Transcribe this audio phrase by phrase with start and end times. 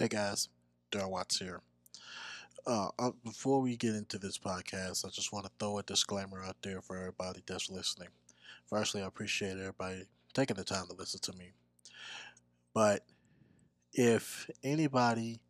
[0.00, 0.48] Hey guys,
[0.92, 1.60] Darrell Watts here.
[2.64, 6.40] Uh, uh, before we get into this podcast, I just want to throw a disclaimer
[6.40, 8.10] out there for everybody that's listening.
[8.70, 11.50] Firstly, I appreciate everybody taking the time to listen to me.
[12.72, 13.02] But
[13.92, 15.40] if anybody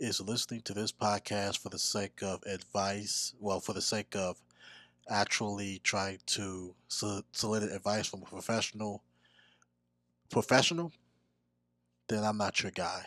[0.00, 4.40] is listening to this podcast for the sake of advice, well, for the sake of
[5.10, 9.02] actually trying to solicit advice from a professional,
[10.30, 10.92] professional,
[12.08, 13.04] then I'm not your guy.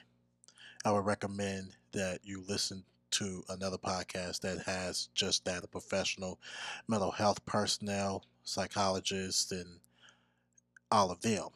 [0.86, 6.40] I would recommend that you listen to another podcast that has just that a professional
[6.88, 9.80] mental health personnel, psychologists, and
[10.92, 11.48] all of them.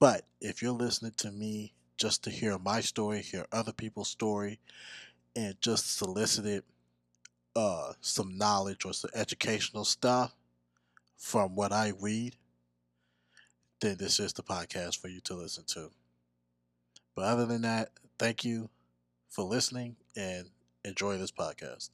[0.00, 4.58] But if you're listening to me just to hear my story, hear other people's story,
[5.36, 6.62] and just solicited
[7.54, 10.34] uh, some knowledge or some educational stuff
[11.18, 12.36] from what I read,
[13.80, 15.90] then this is the podcast for you to listen to.
[17.14, 18.70] But other than that, thank you
[19.30, 20.50] for listening and
[20.84, 21.90] enjoy this podcast.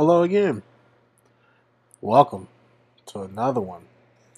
[0.00, 0.62] Hello again.
[2.00, 2.48] Welcome
[3.04, 3.82] to another one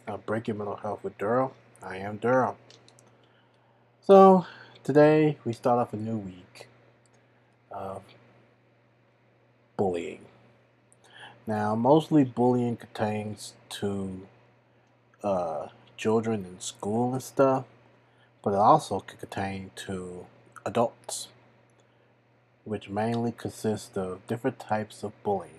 [0.08, 1.54] of Breaking Mental Health with Darrell.
[1.80, 2.56] I am Darrell.
[4.00, 4.44] So,
[4.82, 6.66] today we start off a new week
[7.70, 8.02] of
[9.76, 10.24] bullying.
[11.46, 14.26] Now, mostly bullying pertains to
[15.22, 17.66] uh, children in school and stuff,
[18.42, 20.26] but it also can contain to
[20.66, 21.28] adults
[22.64, 25.54] which mainly consists of different types of bullying.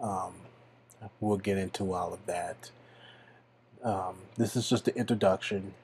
[0.00, 0.34] Um,
[1.20, 2.70] we'll get into all of that.
[3.82, 5.74] Um, this is just the introduction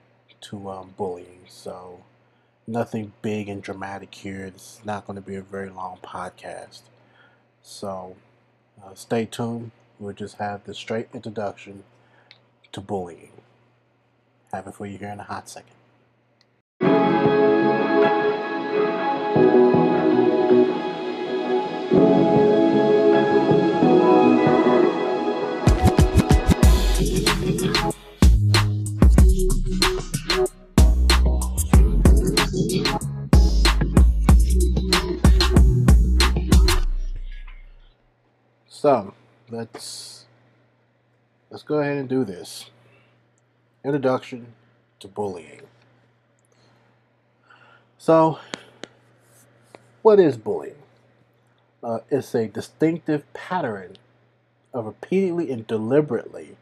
[0.43, 2.01] to um, bullying, so
[2.67, 4.51] nothing big and dramatic here.
[4.51, 6.83] This is not going to be a very long podcast.
[7.63, 8.17] So
[8.83, 9.71] uh, stay tuned.
[9.99, 11.85] We'll just have the straight introduction
[12.73, 13.33] to bullying.
[14.53, 15.80] Have it for you here in a hot second.
[38.81, 39.13] So
[39.51, 40.25] let's
[41.51, 42.71] let's go ahead and do this.
[43.85, 44.55] Introduction
[45.01, 45.61] to bullying.
[47.99, 48.39] So,
[50.01, 50.77] what is bullying?
[51.85, 53.99] Uh, it's a distinctive pattern
[54.73, 56.57] of repeatedly and deliberately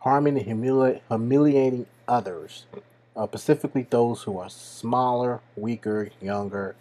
[0.00, 2.66] harming and humili- humiliating others,
[3.14, 6.74] uh, specifically those who are smaller, weaker, younger,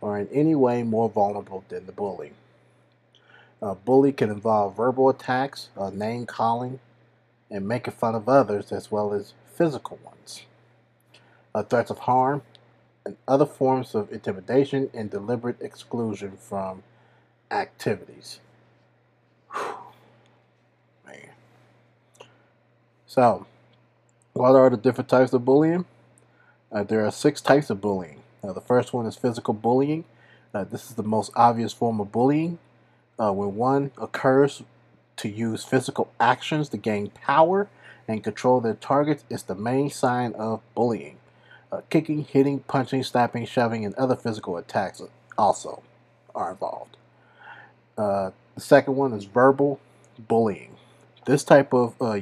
[0.00, 2.32] or in any way more vulnerable than the bully.
[3.62, 6.80] A bully can involve verbal attacks, uh, name calling,
[7.48, 10.42] and making fun of others, as well as physical ones.
[11.54, 12.42] Uh, threats of harm
[13.06, 16.82] and other forms of intimidation and deliberate exclusion from
[17.52, 18.40] activities.
[23.12, 23.46] So,
[24.32, 25.84] what are the different types of bullying?
[26.72, 28.22] Uh, there are six types of bullying.
[28.42, 30.04] Uh, the first one is physical bullying.
[30.54, 32.58] Uh, this is the most obvious form of bullying
[33.18, 34.62] uh, when one occurs
[35.16, 37.68] to use physical actions to gain power
[38.08, 41.16] and control their targets is the main sign of bullying.
[41.70, 45.00] Uh, kicking, hitting, punching, slapping, shoving, and other physical attacks
[45.38, 45.82] also
[46.34, 46.96] are involved.
[47.96, 49.80] Uh, the second one is verbal
[50.18, 50.76] bullying.
[51.24, 52.20] This type of uh,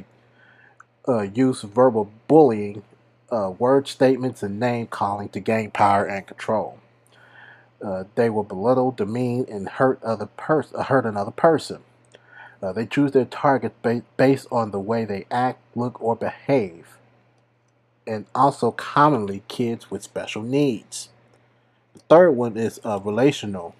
[1.07, 2.83] uh use verbal bullying,
[3.31, 6.80] uh, word statements, and name calling to gain power and control
[7.83, 11.79] uh, they will belittle, demean, and hurt other pers- uh, hurt another person.
[12.61, 16.87] Uh, they choose their target ba- based on the way they act, look, or behave,
[18.07, 21.09] and also commonly kids with special needs.
[21.95, 23.75] The third one is uh, relational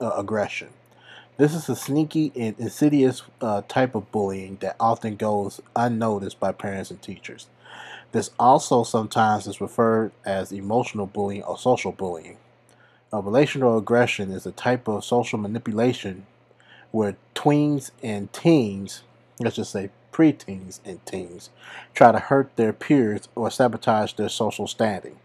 [0.00, 0.70] uh, aggression.
[1.38, 6.52] This is a sneaky and insidious uh, type of bullying that often goes unnoticed by
[6.52, 7.48] parents and teachers.
[8.12, 12.38] This also sometimes is referred as emotional bullying or social bullying.
[13.14, 16.26] A relational aggression is a type of social manipulation
[16.90, 19.04] where tweens and teens,
[19.38, 21.50] let's just say preteens and teens,
[21.94, 25.20] try to hurt their peers or sabotage their social standing.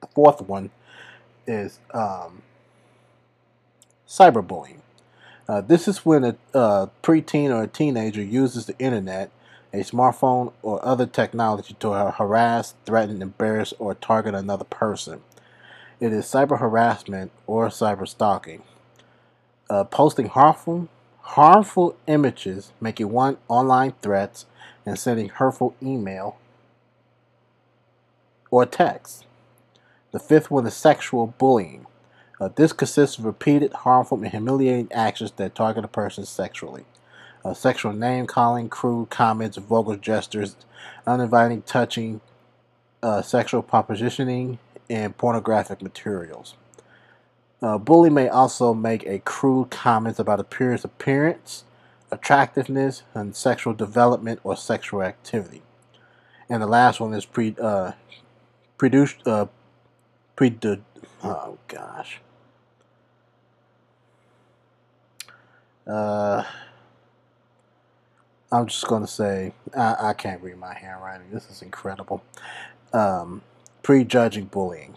[0.00, 0.70] The fourth one
[1.46, 2.40] is um,
[4.08, 4.80] cyberbullying.
[5.46, 9.30] Uh, this is when a uh, preteen or a teenager uses the internet,
[9.70, 15.20] a smartphone, or other technology to harass, threaten, embarrass, or target another person.
[15.98, 18.62] It is cyber harassment or cyber stalking.
[19.70, 20.88] Uh, posting harmful,
[21.20, 24.46] harmful images, making one online threats,
[24.84, 26.36] and sending hurtful email
[28.50, 29.24] or text.
[30.12, 31.86] The fifth one is sexual bullying.
[32.38, 36.84] Uh, this consists of repeated harmful and humiliating actions that target a person sexually.
[37.42, 40.56] Uh, sexual name calling, crude comments, vulgar gestures,
[41.06, 42.20] uninviting touching,
[43.02, 46.54] uh, sexual propositioning, and pornographic materials.
[47.62, 51.64] Uh, bully may also make a crude comments about a peer's appearance,
[52.10, 55.62] attractiveness, and sexual development or sexual activity.
[56.48, 57.92] And the last one is pre uh,
[58.78, 59.46] produced uh,
[60.36, 60.56] pre
[61.24, 62.20] oh gosh
[65.86, 66.42] Uh,
[68.50, 71.28] I'm just to say, I, I, can't read my handwriting.
[71.30, 72.24] This is incredible.
[72.92, 73.42] Um,
[73.86, 74.96] prejudging bullying.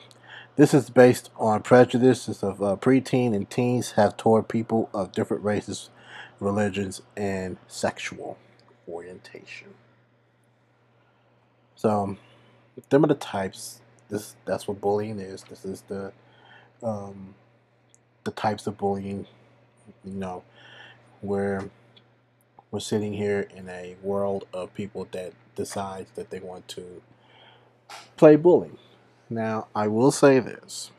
[0.56, 5.44] This is based on prejudices of uh, preteen and teens have toward people of different
[5.44, 5.92] races,
[6.40, 8.40] religions, and sexual
[8.88, 9.76] orientation.
[11.76, 12.18] So,
[12.90, 13.80] them are the types.
[14.10, 15.44] This that's what bullying is.
[15.44, 16.12] This is the
[16.82, 17.36] um,
[18.24, 19.28] the types of bullying.
[20.04, 20.44] You know,
[21.22, 21.70] where
[22.72, 27.04] we're sitting here in a world of people that decides that they want to
[28.18, 28.78] play bullying.
[29.30, 30.92] Now, I will say this.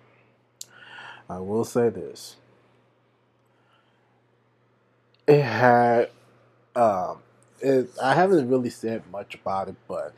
[1.29, 2.37] I will say this.
[5.27, 6.11] It had,
[6.75, 7.19] um,
[7.61, 10.15] it, I haven't really said much about it, but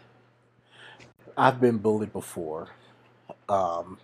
[1.36, 2.68] I've been bullied before.
[3.48, 3.98] Um,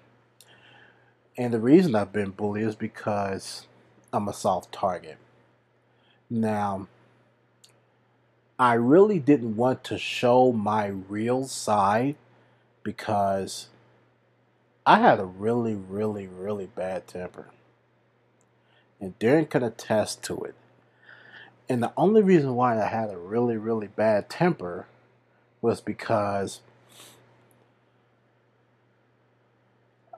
[1.37, 3.67] and the reason I've been bullied is because
[4.13, 5.19] I'm a soft target.
[6.29, 6.89] Now,
[8.59, 12.17] I really didn't want to show my real side
[12.83, 13.69] because
[14.87, 17.49] I had a really, really, really bad temper.
[19.01, 20.55] And Darren can attest to it.
[21.69, 24.87] And the only reason why I had a really, really bad temper
[25.61, 26.61] was because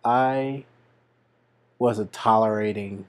[0.05, 0.65] I
[1.79, 3.07] wasn't tolerating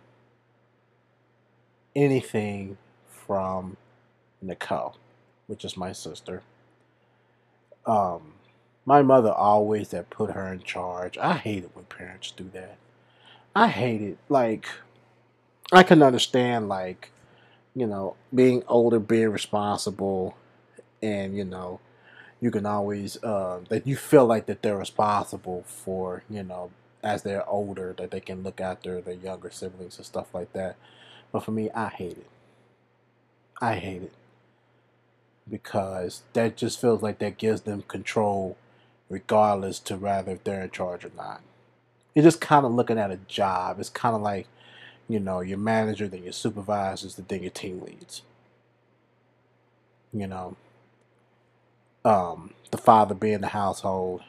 [1.96, 2.78] anything
[3.08, 3.78] from
[4.42, 4.96] Nicole,
[5.48, 6.42] which is my sister.
[7.86, 8.34] Um,
[8.86, 11.18] my mother always had put her in charge.
[11.18, 12.78] I hate it when parents do that.
[13.56, 14.18] I hate it.
[14.30, 14.68] Like,
[15.72, 17.12] I can understand, like,
[17.76, 20.36] you know, being older, being responsible,
[21.02, 21.80] and, you know,
[22.42, 26.72] you can always, uh, that you feel like that they're responsible for, you know,
[27.04, 30.76] as they're older, that they can look after their younger siblings and stuff like that.
[31.32, 32.28] But for me, I hate it.
[33.62, 34.14] I hate it
[35.50, 38.58] because that just feels like that gives them control
[39.12, 41.42] regardless to rather if they're in charge or not.
[42.16, 43.80] You're just kind of looking at a job.
[43.80, 44.48] It's kind of like,
[45.08, 48.22] you know, your manager, then your supervisors, then your team leads.
[50.14, 50.56] You know,
[52.04, 54.22] um, the father being the household,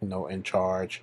[0.00, 1.02] you know, in charge.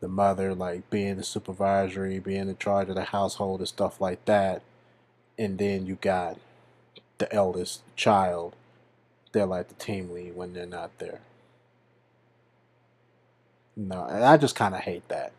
[0.00, 4.24] The mother, like, being the supervisory, being in charge of the household and stuff like
[4.24, 4.62] that.
[5.38, 6.38] And then you got
[7.18, 8.54] the eldest child,
[9.32, 11.20] they're like the team lead when they're not there.
[13.80, 15.32] No, I just kind of hate that.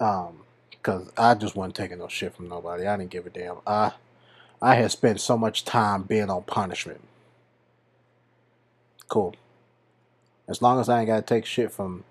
[0.00, 0.40] Um,
[0.82, 2.86] cause I just wasn't taking no shit from nobody.
[2.86, 3.58] I didn't give a damn.
[3.64, 3.92] I,
[4.60, 7.00] I had spent so much time being on punishment.
[9.08, 9.36] Cool.
[10.48, 12.02] As long as I ain't gotta take shit from,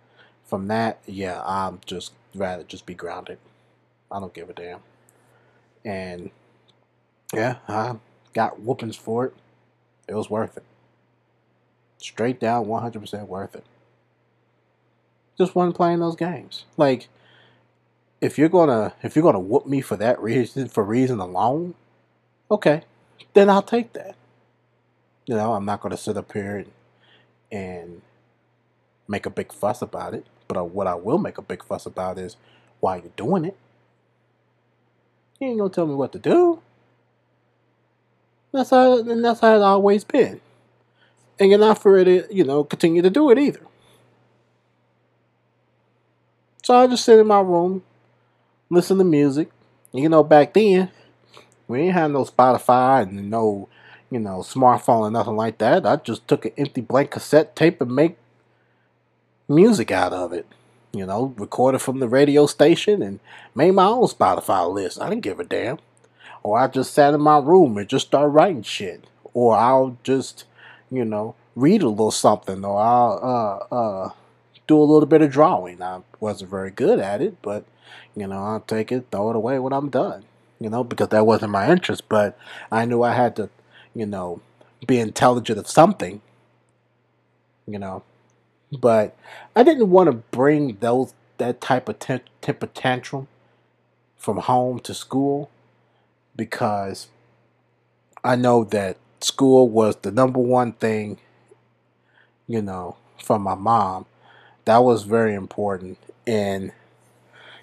[0.45, 3.38] from that, yeah, I'm just rather just be grounded.
[4.09, 4.79] I don't give a damn.
[5.83, 6.31] And
[7.33, 7.97] yeah, I
[8.33, 9.33] got whoopings for it.
[10.07, 10.63] It was worth it.
[11.97, 13.65] Straight down, 100% worth it.
[15.38, 16.66] Just wasn't playing those games.
[16.78, 17.08] Like,
[18.22, 21.75] if you're gonna if you're gonna whoop me for that reason for reason alone,
[22.50, 22.84] okay,
[23.34, 24.16] then I'll take that.
[25.25, 26.72] You know, I'm not gonna sit up here and,
[27.52, 28.02] and
[29.08, 30.25] make a big fuss about it.
[30.48, 32.38] But uh, what I will make a big fuss about is
[32.80, 33.58] why you're doing it.
[35.40, 36.62] You ain't gonna tell me what to do.
[38.52, 40.40] That's how, and that's how it's always been.
[41.40, 43.62] And you're not for it you know, continue to do it either.
[46.63, 47.84] So I just sit in my room,
[48.70, 49.50] listen to music.
[49.91, 50.89] You know, back then,
[51.67, 53.67] we ain't had no Spotify and no,
[54.10, 55.86] you know, smartphone or nothing like that.
[55.86, 58.17] I just took an empty blank cassette tape and make
[59.50, 60.48] music out of it.
[60.93, 63.20] You know, recorded from the radio station and
[63.53, 65.01] made my own Spotify list.
[65.01, 65.79] I didn't give a damn.
[66.43, 69.03] Or I just sat in my room and just start writing shit.
[69.34, 70.46] Or I'll just,
[70.89, 72.63] you know, read a little something.
[72.63, 74.12] Or I'll uh, uh,
[74.67, 75.82] do a little bit of drawing.
[75.82, 77.65] I wasn't very good at it, but,
[78.15, 80.25] you know, I'll take it, throw it away when I'm done.
[80.60, 82.08] You know, because that wasn't my interest.
[82.08, 82.38] But
[82.72, 83.50] I knew I had to,
[83.93, 84.41] you know,
[84.88, 86.22] be intelligent of something.
[87.67, 88.03] You know,
[88.72, 89.15] but
[89.55, 93.27] I didn't want to bring those that type of temp- temper tantrum
[94.17, 95.50] from home to school
[96.36, 97.08] because
[98.24, 101.20] I know that school was the number one thing,
[102.48, 104.05] you know, from my mom.
[104.65, 105.98] That was very important.
[106.25, 106.72] And,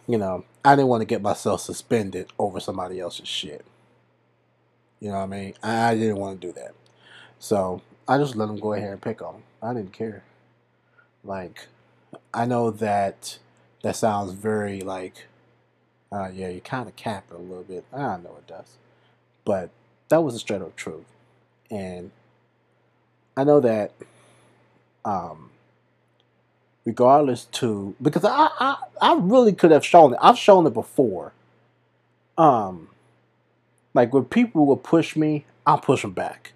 [0.07, 3.65] you know, I didn't want to get myself suspended over somebody else's shit.
[5.01, 5.55] You know what I mean?
[5.63, 6.75] I didn't want to do that.
[7.39, 9.43] So I just let them go ahead and pick on them.
[9.63, 10.25] I didn't care.
[11.25, 11.69] Like,
[12.33, 13.39] I know that
[13.83, 15.27] that sounds very like,
[16.13, 17.85] uh, yeah, you kind of cap it a little bit.
[17.93, 18.77] I know it does,
[19.45, 19.71] but
[20.09, 21.07] that was the straight up truth,
[21.71, 22.11] and
[23.37, 23.93] I know that,
[25.05, 25.51] um,
[26.91, 30.19] regardless to because I, I I really could have shown it.
[30.21, 31.33] I've shown it before.
[32.37, 32.89] Um,
[33.95, 36.53] like when people will push me, I'll push them back.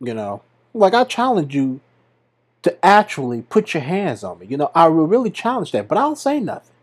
[0.00, 0.42] You know,
[0.74, 1.80] like I challenge you
[2.62, 4.46] to actually put your hands on me.
[4.46, 6.74] You know, I will really challenge that, but I don't say nothing.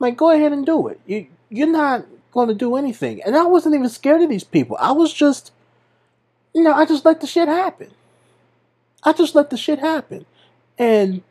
[0.00, 1.00] Like, go ahead and do it.
[1.06, 3.22] You you're not going to do anything.
[3.22, 4.76] And I wasn't even scared of these people.
[4.80, 5.52] I was just,
[6.52, 7.90] you know, I just let the shit happen.
[9.04, 10.24] I just let the shit happen,
[10.78, 11.22] and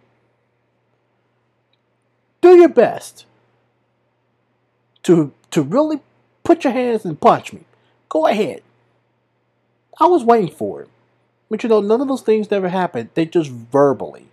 [2.42, 3.26] do your best
[5.04, 6.02] to to really
[6.44, 7.62] put your hands and punch me.
[8.10, 8.62] Go ahead.
[10.00, 10.90] I was waiting for it.
[11.50, 13.10] But you know, none of those things never happened.
[13.14, 14.28] They just verbally,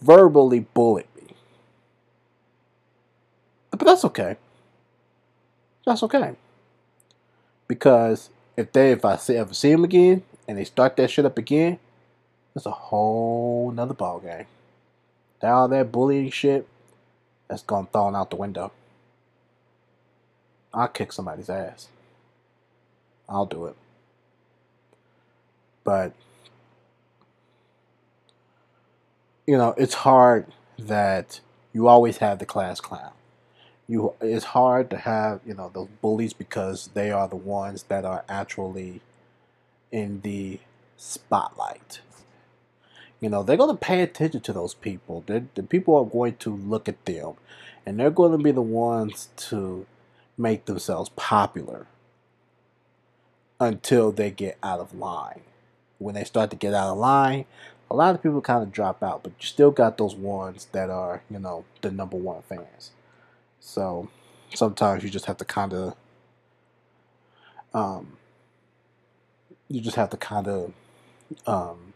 [0.00, 1.36] verbally bullied me.
[3.70, 4.36] But that's okay.
[5.86, 6.34] That's okay.
[7.68, 11.24] Because if they, if I see, ever see them again and they start that shit
[11.24, 11.78] up again,
[12.56, 14.46] it's a whole nother ball game.
[15.40, 16.66] That all that bullying shit,
[17.48, 18.72] that's gone thrown out the window.
[20.72, 21.88] I'll kick somebody's ass.
[23.28, 23.76] I'll do it.
[25.84, 26.12] But
[29.46, 30.46] you know, it's hard
[30.78, 31.40] that
[31.74, 33.12] you always have the class clown.
[33.86, 38.06] You it's hard to have, you know, those bullies because they are the ones that
[38.06, 39.02] are actually
[39.92, 40.58] in the
[40.96, 42.00] spotlight.
[43.20, 45.24] You know, they're going to pay attention to those people.
[45.26, 47.34] They're, the people are going to look at them,
[47.84, 49.86] and they're going to be the ones to
[50.36, 51.86] make themselves popular
[53.58, 55.40] until they get out of line
[55.98, 57.44] when they start to get out of line,
[57.90, 60.90] a lot of people kind of drop out, but you still got those ones that
[60.90, 62.90] are, you know, the number one fans.
[63.60, 64.08] So
[64.54, 65.94] sometimes you just have to kind of,
[67.72, 68.16] um,
[69.68, 70.72] you just have to kind of
[71.46, 71.92] um,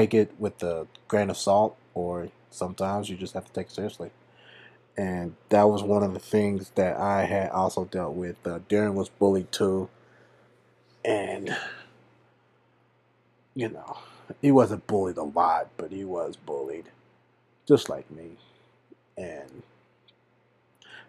[0.00, 3.72] take it with a grain of salt, or sometimes you just have to take it
[3.72, 4.10] seriously.
[4.96, 8.36] And that was one of the things that I had also dealt with.
[8.46, 9.88] Uh, Darren was bullied too
[11.04, 11.56] and
[13.54, 13.98] you know,
[14.42, 16.86] he wasn't bullied a lot, but he was bullied,
[17.66, 18.32] just like me.
[19.16, 19.62] And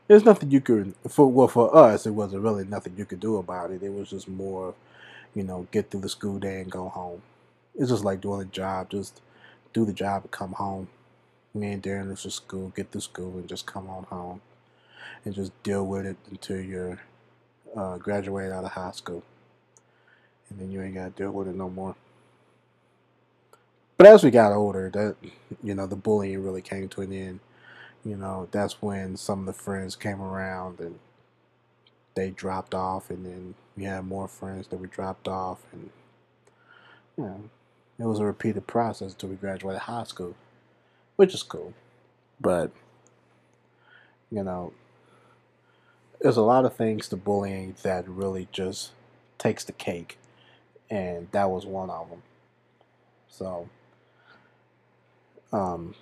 [0.07, 2.05] there's nothing you could for well for us.
[2.05, 3.83] It wasn't really nothing you could do about it.
[3.83, 4.75] It was just more,
[5.35, 7.21] you know, get through the school day and go home.
[7.77, 8.89] It's just like doing a job.
[8.89, 9.21] Just
[9.73, 10.89] do the job and come home.
[11.53, 14.41] Me and Darren was just school, get through school, and just come on home,
[15.23, 16.99] and just deal with it until you're
[17.75, 19.23] uh, graduate out of high school
[20.49, 21.95] and then you ain't got to deal with it no more.
[23.97, 25.15] But as we got older, that
[25.63, 27.39] you know, the bullying really came to an end.
[28.05, 30.99] You know, that's when some of the friends came around and
[32.15, 35.89] they dropped off, and then we had more friends that we dropped off, and
[37.17, 37.43] you know,
[37.99, 40.35] it was a repeated process until we graduated high school,
[41.15, 41.73] which is cool.
[42.39, 42.71] But
[44.31, 44.73] you know,
[46.21, 48.91] there's a lot of things to bullying that really just
[49.37, 50.17] takes the cake
[50.89, 52.21] and that was one of them.
[53.29, 53.69] So,
[55.51, 55.95] um,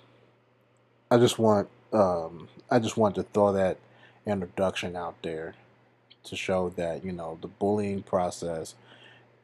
[1.10, 3.78] I just want um, I just want to throw that
[4.26, 5.54] introduction out there
[6.24, 8.74] to show that you know the bullying process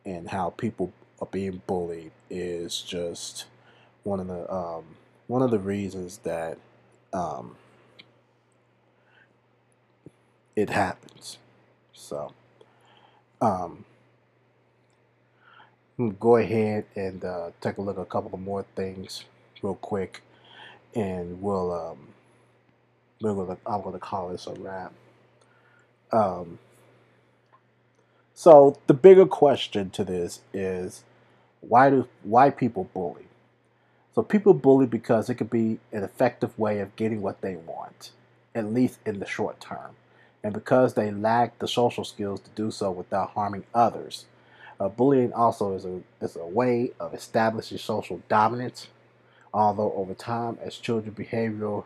[0.04, 0.92] and how people
[1.30, 3.46] being bullied is just
[4.04, 4.84] one of the um,
[5.26, 6.58] one of the reasons that
[7.12, 7.56] um,
[10.56, 11.38] it happens.
[11.92, 12.32] So,
[13.40, 13.84] um,
[16.20, 19.24] go ahead and uh, take a look at a couple of more things
[19.62, 20.22] real quick,
[20.94, 22.08] and we'll um,
[23.20, 24.92] we're gonna I'm gonna call this a wrap.
[26.12, 26.58] Um,
[28.34, 31.04] so the bigger question to this is
[31.62, 33.26] why do why people bully?
[34.14, 38.10] So people bully because it could be an effective way of getting what they want,
[38.54, 39.96] at least in the short term,
[40.44, 44.26] and because they lack the social skills to do so without harming others.
[44.78, 48.88] Uh, bullying also is a is a way of establishing social dominance,
[49.54, 51.84] although over time, as children behavioral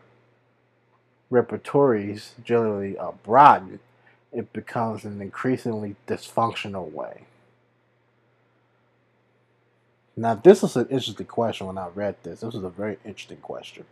[1.30, 3.80] repertories generally are broadened,
[4.32, 7.24] it becomes an increasingly dysfunctional way.
[10.18, 12.40] Now, this is an interesting question when I read this.
[12.40, 13.84] This was a very interesting question.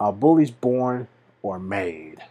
[0.00, 1.08] Are bullies born
[1.42, 2.22] or made?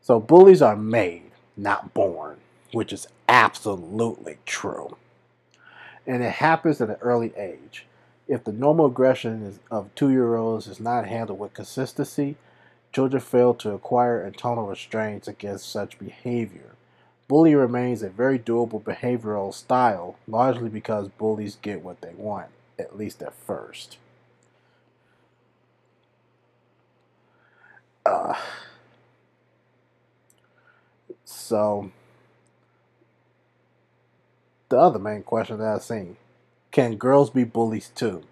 [0.00, 2.38] So, bullies are made, not born,
[2.72, 4.96] which is absolutely true.
[6.04, 7.86] And it happens at an early age.
[8.26, 12.34] If the normal aggression of two year olds is not handled with consistency,
[12.92, 16.71] children fail to acquire internal restraints against such behavior.
[17.32, 22.48] Bullying remains a very doable behavioral style, largely because bullies get what they want,
[22.78, 23.96] at least at first.
[28.04, 28.34] Uh,
[31.24, 31.90] so,
[34.68, 36.18] the other main question that I've seen
[36.70, 38.24] can girls be bullies too?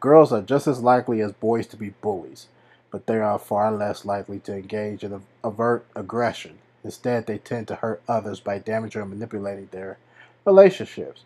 [0.00, 2.46] Girls are just as likely as boys to be bullies,
[2.90, 6.61] but they are far less likely to engage in overt aggression.
[6.84, 9.98] Instead, they tend to hurt others by damaging or manipulating their
[10.44, 11.22] relationships.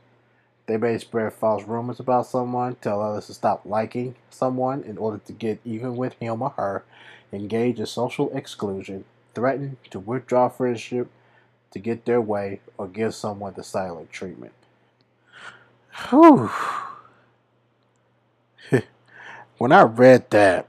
[0.67, 5.19] They may spread false rumors about someone, tell others to stop liking someone in order
[5.27, 6.85] to get even with him or her,
[7.33, 11.09] engage in social exclusion, threaten to withdraw friendship
[11.71, 14.53] to get their way, or give someone the silent treatment.
[16.09, 16.51] Whew.
[19.59, 20.67] when I read that,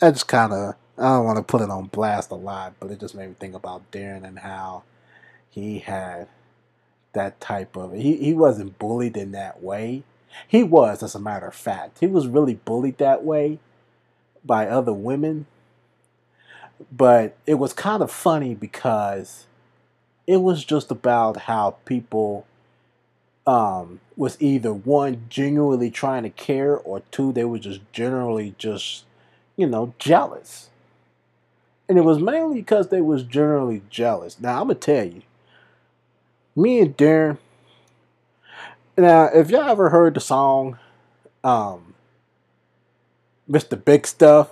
[0.00, 2.90] I just kind of I don't want to put it on blast a lot, but
[2.90, 4.82] it just made me think about Darren and how
[5.48, 6.26] he had
[7.12, 10.02] that type of he he wasn't bullied in that way.
[10.46, 13.60] He was, as a matter of fact, he was really bullied that way
[14.44, 15.46] by other women.
[16.92, 19.46] But it was kind of funny because
[20.26, 22.46] it was just about how people
[23.46, 29.04] um, was either one genuinely trying to care or two they were just generally just
[29.56, 30.68] you know jealous
[31.88, 34.38] and it was mainly because they was generally jealous.
[34.40, 35.22] Now I'm gonna tell you,
[36.54, 37.38] me and Darren.
[38.96, 40.76] Now, if y'all ever heard the song,
[41.44, 41.94] um,
[43.48, 43.82] Mr.
[43.82, 44.50] Big Stuff,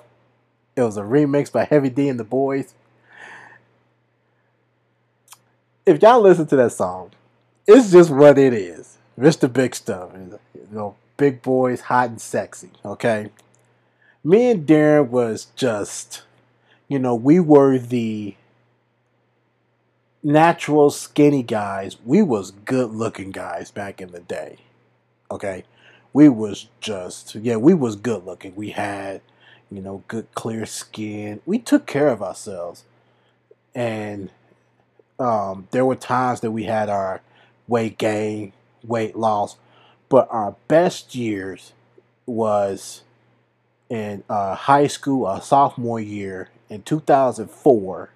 [0.76, 2.72] it was a remix by Heavy D and the Boyz.
[5.84, 7.10] If y'all listen to that song,
[7.66, 8.98] it's just what it is.
[9.18, 9.52] Mr.
[9.52, 10.38] Big Stuff, you
[10.70, 12.70] know, big boys, hot and sexy.
[12.84, 13.30] Okay,
[14.22, 16.22] me and Darren was just
[16.88, 18.34] you know, we were the
[20.22, 21.96] natural skinny guys.
[22.04, 24.58] We was good looking guys back in the day.
[25.30, 25.64] Okay?
[26.12, 28.54] We was just yeah, we was good looking.
[28.54, 29.20] We had,
[29.70, 31.40] you know, good clear skin.
[31.44, 32.84] We took care of ourselves.
[33.74, 34.30] And
[35.18, 37.20] um, there were times that we had our
[37.68, 39.56] weight gain, weight loss,
[40.08, 41.72] but our best years
[42.24, 43.02] was
[43.88, 48.10] in uh, high school, a sophomore year, in 2004,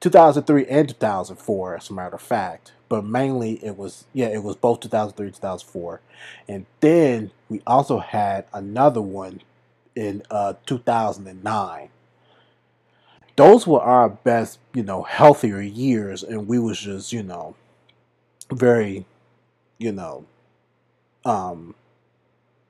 [0.00, 2.72] 2003 and 2004, as a matter of fact.
[2.88, 6.00] But mainly it was, yeah, it was both 2003 2004.
[6.48, 9.42] And then we also had another one
[9.94, 11.88] in uh, 2009.
[13.34, 16.22] Those were our best, you know, healthier years.
[16.22, 17.56] And we was just, you know,
[18.52, 19.04] very,
[19.78, 20.24] you know,
[21.24, 21.74] um,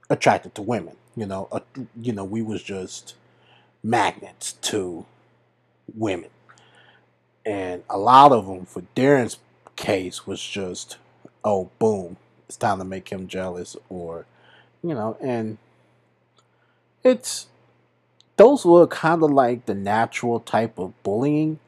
[0.08, 0.96] attracted to women.
[1.14, 1.60] You know, uh,
[2.00, 3.14] you know, we was just
[3.86, 5.06] magnets to
[5.94, 6.30] women.
[7.44, 9.38] And a lot of them, for Darren's
[9.76, 10.98] case, was just,
[11.44, 12.16] oh, boom,
[12.48, 14.26] it's time to make him jealous, or,
[14.82, 15.58] you know, and
[17.04, 17.46] it's,
[18.36, 21.60] those were kind of like the natural type of bullying.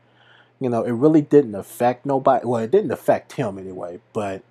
[0.61, 2.45] You know, it really didn't affect nobody.
[2.45, 4.43] Well, it didn't affect him anyway, but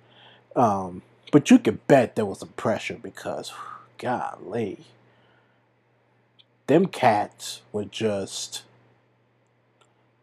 [0.56, 3.52] um, But you could bet there was some pressure because,
[3.98, 4.86] golly,
[6.68, 8.64] them cats were just,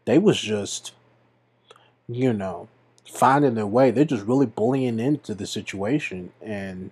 [0.05, 0.93] they was just,
[2.07, 2.69] you know,
[3.05, 3.91] finding their way.
[3.91, 6.91] They're just really bullying into the situation, and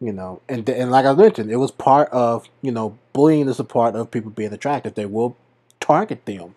[0.00, 3.60] you know, and and like I mentioned, it was part of you know, bullying is
[3.60, 4.94] a part of people being attractive.
[4.94, 5.36] They will
[5.80, 6.54] target them,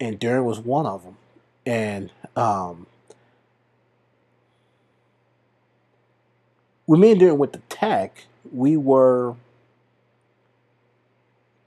[0.00, 1.16] and Darren was one of them,
[1.66, 2.86] and um.
[6.86, 9.36] When me and Darren went to tech, we were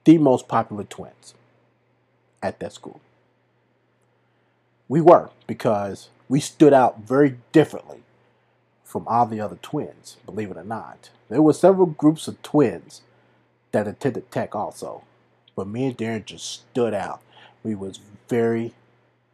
[0.07, 1.33] the most popular twins
[2.41, 3.01] at that school.
[4.87, 8.03] We were because we stood out very differently
[8.85, 11.09] from all the other twins, believe it or not.
[11.27, 13.01] There were several groups of twins
[13.73, 15.03] that attended tech also,
[15.57, 17.19] but me and Darren just stood out.
[17.61, 18.73] We was very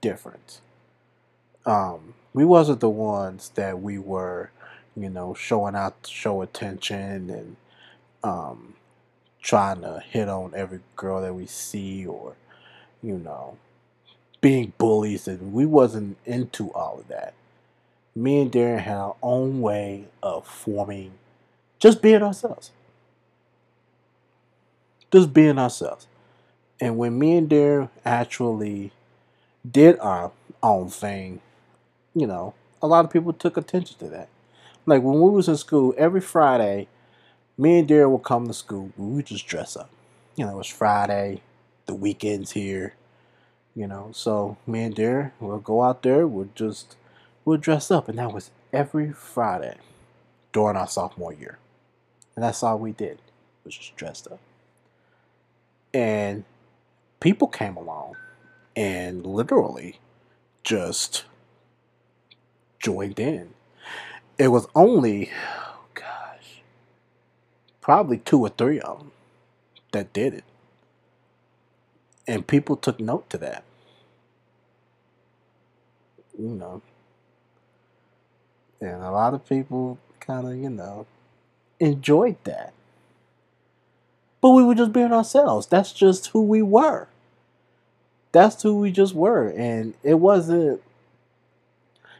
[0.01, 0.59] different.
[1.67, 4.49] Um, we wasn't the ones that we were,
[4.97, 7.55] you know, showing out show attention and
[8.23, 8.73] um,
[9.43, 12.35] trying to hit on every girl that we see or,
[13.03, 13.57] you know,
[14.41, 15.27] being bullies.
[15.27, 17.33] And we wasn't into all of that.
[18.15, 21.11] Me and Darren had our own way of forming,
[21.77, 22.71] just being ourselves.
[25.11, 26.07] Just being ourselves.
[26.79, 28.91] And when me and Darren actually
[29.69, 31.41] did our own thing,
[32.15, 34.29] you know, a lot of people took attention to that.
[34.85, 36.87] Like when we was in school, every Friday,
[37.57, 38.91] me and Darren would come to school.
[38.97, 39.89] We would just dress up.
[40.35, 41.41] You know, it was Friday,
[41.85, 42.95] the weekends here.
[43.75, 46.27] You know, so me and Darren will go out there.
[46.27, 46.95] We'll just
[47.43, 49.77] we'll dress up, and that was every Friday
[50.51, 51.57] during our sophomore year,
[52.35, 53.19] and that's all we did
[53.63, 54.39] was just dressed up.
[55.93, 56.43] And
[57.19, 58.15] people came along
[58.75, 59.99] and literally
[60.63, 61.25] just
[62.79, 63.53] joined in.
[64.37, 65.31] It was only
[67.83, 69.11] probably two or three of them
[69.91, 70.45] that did it.
[72.25, 73.63] And people took note to that.
[76.39, 76.81] You know.
[78.79, 81.05] And a lot of people kind of, you know,
[81.79, 82.73] enjoyed that.
[84.39, 85.67] But we were just being ourselves.
[85.67, 87.07] That's just who we were.
[88.31, 89.49] That's who we just were.
[89.49, 90.81] And it wasn't,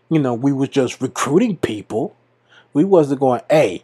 [0.09, 2.15] you know, we was just recruiting people.
[2.73, 3.83] We wasn't going, hey,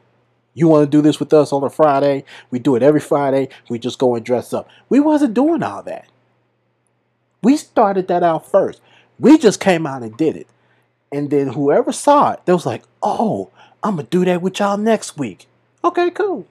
[0.60, 2.26] you want to do this with us on a Friday?
[2.52, 3.50] We do it every Friday.
[3.70, 4.68] We just go and dress up.
[4.90, 6.08] We wasn't doing all that.
[7.42, 8.82] We started that out first.
[9.20, 10.48] We just came out and did it.
[11.12, 13.50] And then whoever saw it, they was like, oh,
[13.82, 15.48] I'm going to do that with y'all next week.
[15.84, 16.46] Okay, cool.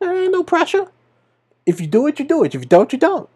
[0.00, 0.86] There ain't no pressure.
[1.66, 2.54] If you do it, you do it.
[2.54, 3.28] If you don't, you don't.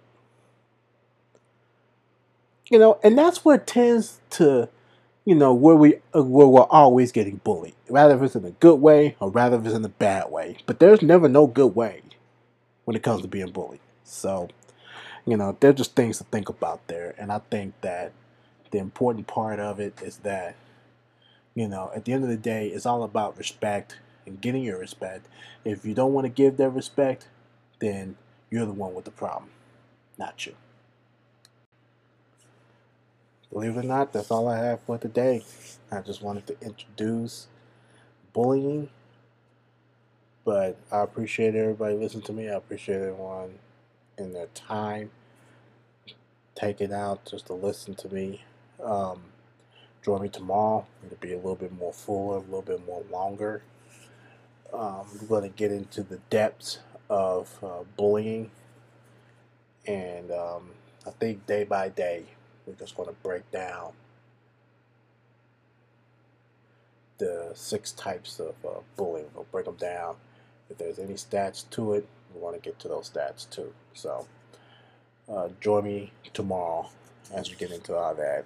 [2.71, 4.71] You know, and that's what tends to
[5.25, 8.51] you know, where we uh, where we're always getting bullied, rather if it's in a
[8.51, 10.59] good way or rather if it's in a bad way.
[10.67, 12.03] But there's never no good way
[12.85, 13.81] when it comes to being bullied.
[14.05, 14.49] So,
[15.27, 17.15] you know, they're just things to think about there.
[17.19, 18.13] And I think that
[18.71, 20.57] the important part of it is that,
[21.55, 24.79] you know, at the end of the day, it's all about respect and getting your
[24.79, 25.27] respect.
[25.65, 27.29] If you don't want to give that respect,
[27.79, 28.17] then
[28.51, 29.51] you're the one with the problem,
[30.19, 30.55] not you.
[33.55, 35.45] Believe it or not, that's all I have for today.
[35.93, 37.49] I just wanted to introduce
[38.33, 38.90] bullying.
[40.45, 42.49] But I appreciate everybody listening to me.
[42.51, 43.57] I appreciate everyone
[44.19, 45.11] in their time
[46.55, 48.45] taking out just to listen to me.
[48.83, 49.23] Um,
[50.05, 50.87] join me tomorrow.
[51.07, 53.62] It'll be a little bit more fuller, a little bit more longer.
[54.73, 58.51] Um, we're going to get into the depths of uh, bullying.
[59.87, 60.71] And um,
[61.07, 62.25] I think day by day,
[62.66, 63.92] we're just going to break down
[67.18, 69.27] the six types of uh, bullying.
[69.35, 70.16] We'll break them down.
[70.70, 73.72] If there's any stats to it, we want to get to those stats too.
[73.92, 74.27] So
[75.29, 76.88] uh, join me tomorrow
[77.33, 78.44] as we get into all that.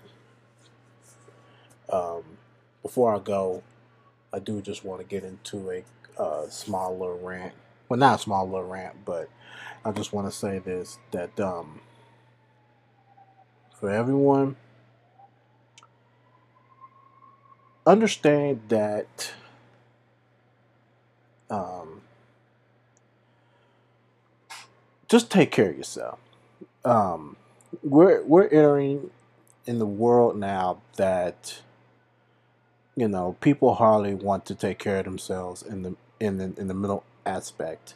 [1.91, 2.23] Um,
[2.83, 3.63] before I go,
[4.33, 7.55] I do just want to get into a uh, small little rant.
[7.89, 9.31] Well, not a small little rant, but
[9.85, 11.81] I just want to say this that um,
[13.79, 14.57] for everyone.
[17.87, 19.33] Understand that
[21.49, 22.03] um,
[25.09, 26.19] just take care of yourself.
[26.85, 27.37] Um,
[27.83, 29.11] we're we're entering
[29.67, 31.61] in the world now that
[32.97, 36.69] you know people hardly want to take care of themselves in the in the in
[36.69, 37.95] the middle aspect,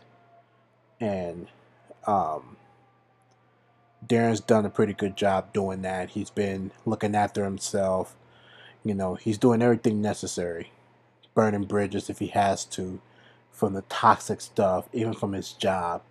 [1.01, 1.49] and
[2.07, 2.57] um,
[4.07, 6.11] Darren's done a pretty good job doing that.
[6.11, 8.15] He's been looking after himself.
[8.85, 10.71] You know, he's doing everything necessary
[11.35, 13.01] burning bridges if he has to
[13.53, 16.03] from the toxic stuff, even from his job.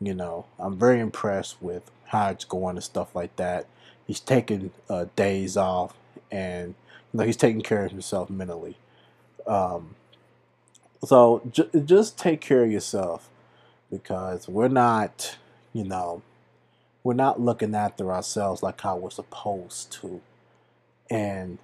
[0.00, 3.66] You know, I'm very impressed with how it's going and stuff like that.
[4.06, 5.94] He's taking uh, days off
[6.30, 6.74] and
[7.12, 8.76] you know he's taking care of himself mentally.
[9.46, 9.96] Um,
[11.04, 11.42] so
[11.84, 13.28] just take care of yourself
[13.90, 15.36] because we're not,
[15.72, 16.22] you know,
[17.08, 20.20] we're not looking after ourselves like how we're supposed to.
[21.08, 21.56] And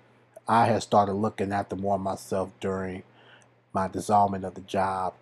[0.49, 3.03] I had started looking after more myself during
[3.75, 5.13] my dissolvement of the job.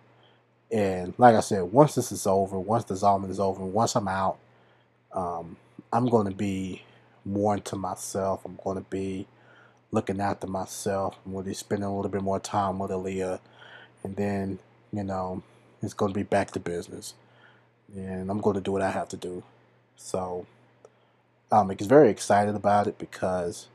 [0.71, 4.37] And like I said, once this is over, once dissolvement is over, once I'm out,
[5.11, 5.57] um,
[5.91, 6.83] I'm going to be
[7.25, 8.45] more into myself.
[8.45, 9.27] I'm going to be
[9.91, 11.17] looking after myself.
[11.25, 13.41] I'm going to be spending a little bit more time with Aaliyah.
[14.05, 14.59] And then,
[14.93, 15.43] you know,
[15.81, 17.13] it's going to be back to business.
[17.93, 19.43] And I'm going to do what I have to do.
[19.95, 20.45] So
[21.51, 23.67] I'm um, very excited about it because,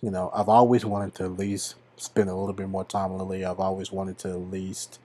[0.00, 3.22] you know, I've always wanted to at least spend a little bit more time with
[3.22, 3.50] Aaliyah.
[3.50, 4.98] I've always wanted to at least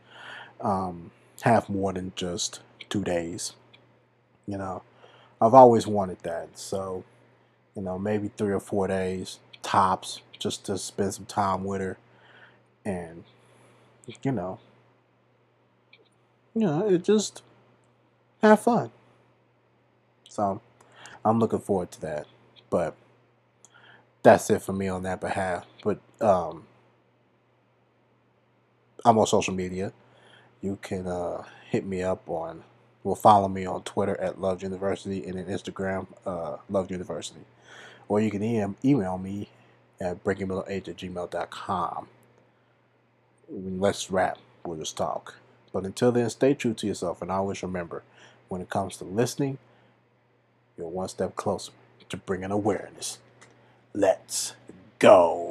[0.62, 1.12] um,
[1.42, 3.54] have more than just two days.
[4.46, 4.84] You know,
[5.42, 6.58] I've always wanted that.
[6.58, 7.04] So,
[7.76, 11.98] you know, maybe three or four days tops just to spend some time with her
[12.86, 13.26] and
[14.24, 14.60] you know
[16.56, 17.42] you know it just
[18.42, 18.90] have fun
[20.38, 20.62] so
[21.26, 22.28] i'm looking forward to that
[22.70, 22.96] but
[24.24, 26.66] that's it for me on that behalf but um
[29.06, 29.94] i'm on social media
[30.62, 32.64] you can uh hit me up on
[33.04, 37.42] well follow me on twitter at love university and on instagram uh love university
[38.10, 39.50] or you can email me
[40.00, 42.08] at breakingmentalh at gmail.com.
[43.50, 44.38] Let's rap.
[44.66, 45.36] We'll just talk.
[45.74, 48.04] But until then, stay true to yourself and always remember
[48.48, 49.58] when it comes to listening,
[50.78, 51.72] you're one step closer
[52.10, 53.18] to bringing awareness.
[53.94, 54.54] Let's
[55.00, 55.47] go.